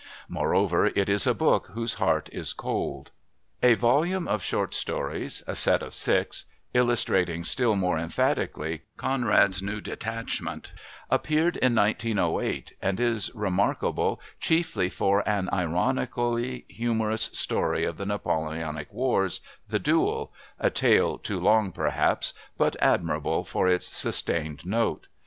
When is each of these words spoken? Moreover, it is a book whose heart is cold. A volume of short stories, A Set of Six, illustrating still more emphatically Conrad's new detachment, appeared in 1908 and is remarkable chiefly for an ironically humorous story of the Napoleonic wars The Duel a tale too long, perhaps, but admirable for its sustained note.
Moreover, 0.27 0.87
it 0.87 1.09
is 1.09 1.27
a 1.27 1.35
book 1.35 1.67
whose 1.75 1.93
heart 1.93 2.27
is 2.31 2.53
cold. 2.53 3.11
A 3.61 3.75
volume 3.75 4.27
of 4.27 4.41
short 4.41 4.73
stories, 4.73 5.43
A 5.45 5.55
Set 5.55 5.83
of 5.83 5.93
Six, 5.93 6.45
illustrating 6.73 7.43
still 7.43 7.75
more 7.75 7.99
emphatically 7.99 8.81
Conrad's 8.97 9.61
new 9.61 9.79
detachment, 9.79 10.71
appeared 11.11 11.55
in 11.57 11.75
1908 11.75 12.73
and 12.81 12.99
is 12.99 13.29
remarkable 13.35 14.19
chiefly 14.39 14.89
for 14.89 15.21
an 15.29 15.47
ironically 15.53 16.65
humorous 16.67 17.25
story 17.25 17.85
of 17.85 17.97
the 17.97 18.05
Napoleonic 18.07 18.91
wars 18.91 19.39
The 19.67 19.77
Duel 19.77 20.33
a 20.59 20.71
tale 20.71 21.19
too 21.19 21.39
long, 21.39 21.71
perhaps, 21.71 22.33
but 22.57 22.75
admirable 22.81 23.43
for 23.43 23.67
its 23.67 23.95
sustained 23.95 24.65
note. 24.65 25.05